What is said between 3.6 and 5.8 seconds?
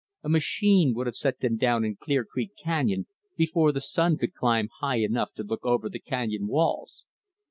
the sun could climb high enough to look